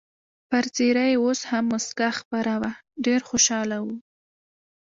[0.49, 2.71] پر څېره یې اوس هم مسکا خپره وه،
[3.05, 3.87] ډېر خوشحاله و.